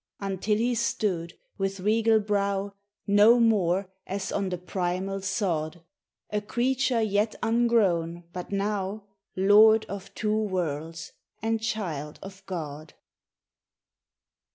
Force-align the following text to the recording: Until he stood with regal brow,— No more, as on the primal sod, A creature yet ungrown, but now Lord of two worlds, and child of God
Until 0.19 0.57
he 0.57 0.73
stood 0.73 1.37
with 1.59 1.79
regal 1.79 2.19
brow,— 2.19 2.73
No 3.05 3.39
more, 3.39 3.91
as 4.07 4.31
on 4.31 4.49
the 4.49 4.57
primal 4.57 5.21
sod, 5.21 5.83
A 6.31 6.41
creature 6.41 7.01
yet 7.03 7.35
ungrown, 7.43 8.23
but 8.33 8.51
now 8.51 9.03
Lord 9.35 9.85
of 9.85 10.11
two 10.15 10.35
worlds, 10.39 11.11
and 11.43 11.61
child 11.61 12.17
of 12.23 12.43
God 12.47 12.95